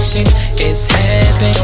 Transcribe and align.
connection 0.00 0.26
is 0.58 0.86
heaven. 0.86 1.54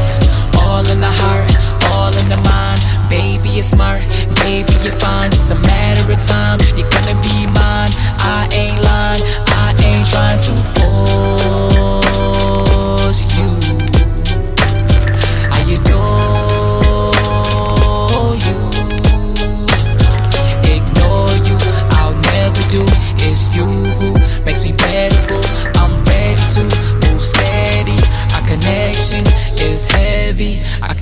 All 0.61 0.87
in 0.91 1.01
the 1.01 1.11
heart, 1.11 1.51
all 1.91 2.13
in 2.19 2.29
the 2.29 2.37
mind. 2.37 2.81
Baby, 3.09 3.49
you're 3.51 3.63
smart, 3.63 4.03
baby, 4.37 4.73
you're 4.85 4.99
fine. 5.01 5.31
Just 5.31 5.51
a 5.51 5.55
matter 5.55 6.13
of 6.13 6.21
time. 6.21 6.59
You're 6.77 6.89
gonna 6.91 7.19
be 7.23 7.47
mine. 7.47 7.93
I 8.21 8.49
ain't 8.53 8.83
lying, 8.83 9.23
I 9.49 9.75
ain't 9.83 10.07
trying 10.07 10.39
to 10.39 10.76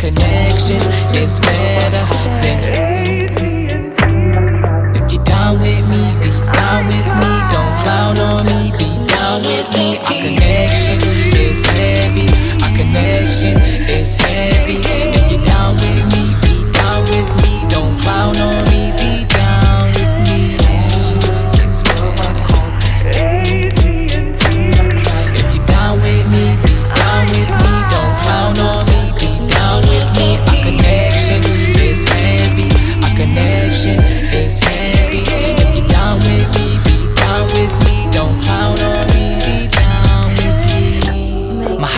connection 0.04 0.76
is 1.16 1.40
better 1.40 1.73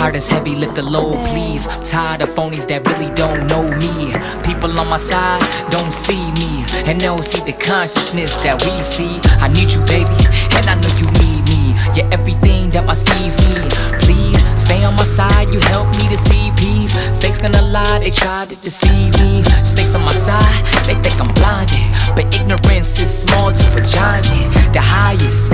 heart 0.06 0.14
is 0.14 0.28
heavy, 0.28 0.54
lift 0.54 0.76
the 0.76 0.82
load, 0.82 1.16
please. 1.30 1.66
Tired 1.82 2.20
of 2.20 2.28
phonies 2.30 2.68
that 2.68 2.86
really 2.86 3.12
don't 3.16 3.48
know 3.48 3.66
me. 3.74 4.14
People 4.46 4.70
on 4.78 4.86
my 4.86 4.96
side 4.96 5.42
don't 5.72 5.92
see 5.92 6.22
me, 6.38 6.62
and 6.86 7.00
they 7.00 7.06
don't 7.10 7.26
see 7.32 7.42
the 7.42 7.56
consciousness 7.58 8.36
that 8.46 8.62
we 8.62 8.70
see. 8.82 9.18
I 9.42 9.48
need 9.50 9.74
you, 9.74 9.82
baby, 9.90 10.22
and 10.54 10.70
I 10.70 10.78
know 10.78 10.92
you 11.02 11.10
need 11.18 11.42
me. 11.50 11.74
You're 11.94 12.10
everything 12.14 12.70
that 12.70 12.86
my 12.86 12.94
seeds 12.94 13.34
need. 13.50 13.70
Please 14.06 14.38
stay 14.54 14.84
on 14.84 14.94
my 14.94 15.02
side, 15.02 15.50
you 15.52 15.58
help 15.74 15.90
me 15.98 16.06
to 16.06 16.16
see 16.16 16.54
peace. 16.54 16.94
Fakes 17.18 17.40
gonna 17.40 17.62
lie, 17.62 17.98
they 17.98 18.10
try 18.10 18.46
to 18.46 18.54
deceive 18.62 19.10
me. 19.18 19.42
Snakes 19.66 19.96
on 19.96 20.02
my 20.02 20.14
side, 20.14 20.62
they 20.86 20.94
think 21.02 21.18
I'm 21.18 21.34
blinded. 21.34 21.82
But 22.14 22.30
ignorance 22.30 23.00
is 23.02 23.10
small 23.10 23.50
to 23.50 23.66
a 23.74 23.82
giant. 23.82 24.30
The 24.70 24.82
highest 24.82 25.45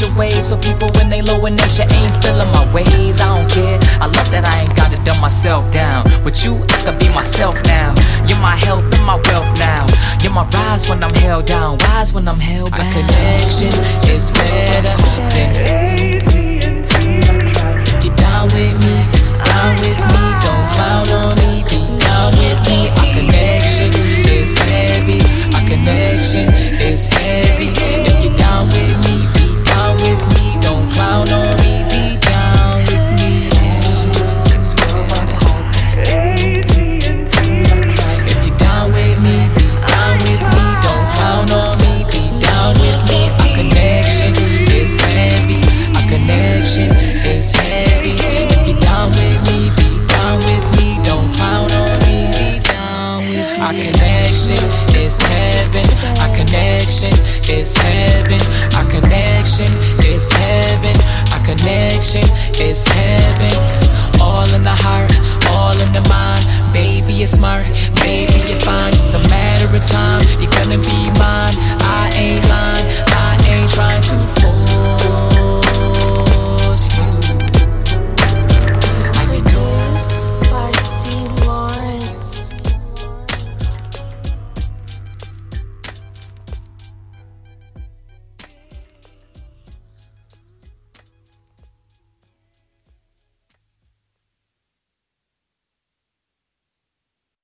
the 0.00 0.06
spiritual. 0.14 0.42
So 0.42 0.56
people, 0.58 0.88
when 0.96 1.08
they 1.10 1.22
low 1.22 1.44
in 1.46 1.56
nature, 1.56 1.86
ain't 1.90 2.12
feeling 2.22 2.50
my 2.52 2.64
ways. 2.72 3.20
I 3.20 3.26
don't 3.34 3.48
care. 3.50 3.78
I 4.00 4.06
love 4.06 4.30
that 4.30 4.44
I 4.44 4.62
ain't 4.62 4.76
gotta 4.76 5.02
dumb 5.04 5.20
myself 5.20 5.70
down. 5.72 6.04
With 6.24 6.44
you, 6.44 6.56
I 6.76 6.84
can 6.84 6.98
be 6.98 7.08
myself 7.14 7.54
now. 7.64 7.94
You're 8.28 8.40
my 8.40 8.56
health 8.56 8.84
and 8.92 9.04
my 9.04 9.16
wealth 9.16 9.48
now. 9.58 9.86
You're 10.22 10.32
my 10.32 10.46
rise 10.50 10.88
when 10.88 11.02
I'm 11.02 11.14
held 11.14 11.46
down, 11.46 11.78
wise 11.80 12.12
when 12.12 12.28
I'm 12.28 12.40
held 12.40 12.72
back. 12.72 12.94
Our 12.94 13.02
connection 13.02 13.72
is 14.08 14.32
better 14.32 14.96
than 15.32 15.50
If 17.86 18.04
you're 18.04 18.16
down 18.16 18.46
with 18.52 18.76
me, 18.84 18.96
down 19.44 19.74
connection 56.86 57.18
is 57.50 57.76
heaven. 57.76 58.40
Our 58.76 58.86
connection 58.86 59.66
is 60.06 60.30
heaven. 60.30 60.94
Our 61.32 61.42
connection 61.44 62.22